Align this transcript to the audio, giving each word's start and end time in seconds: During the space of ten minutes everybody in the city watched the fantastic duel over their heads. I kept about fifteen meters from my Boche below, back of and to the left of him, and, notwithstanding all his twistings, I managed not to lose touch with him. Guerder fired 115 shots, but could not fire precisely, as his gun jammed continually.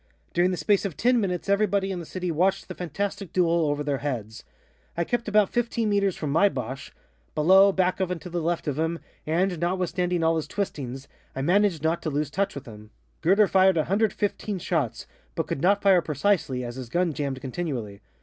During 0.33 0.49
the 0.49 0.57
space 0.57 0.83
of 0.83 0.97
ten 0.97 1.21
minutes 1.21 1.47
everybody 1.47 1.91
in 1.91 1.99
the 1.99 2.07
city 2.07 2.31
watched 2.31 2.67
the 2.67 2.73
fantastic 2.73 3.31
duel 3.31 3.67
over 3.67 3.83
their 3.83 3.99
heads. 3.99 4.43
I 4.97 5.03
kept 5.03 5.27
about 5.27 5.51
fifteen 5.51 5.89
meters 5.89 6.15
from 6.17 6.31
my 6.31 6.49
Boche 6.49 6.91
below, 7.35 7.71
back 7.71 7.99
of 7.99 8.09
and 8.09 8.19
to 8.21 8.29
the 8.31 8.41
left 8.41 8.67
of 8.67 8.79
him, 8.79 8.97
and, 9.27 9.59
notwithstanding 9.59 10.23
all 10.23 10.37
his 10.37 10.47
twistings, 10.47 11.07
I 11.35 11.43
managed 11.43 11.83
not 11.83 12.01
to 12.01 12.09
lose 12.09 12.31
touch 12.31 12.55
with 12.55 12.65
him. 12.65 12.89
Guerder 13.21 13.47
fired 13.47 13.77
115 13.77 14.57
shots, 14.57 15.05
but 15.35 15.45
could 15.45 15.61
not 15.61 15.83
fire 15.83 16.01
precisely, 16.01 16.63
as 16.63 16.77
his 16.77 16.89
gun 16.89 17.13
jammed 17.13 17.39
continually. 17.39 18.01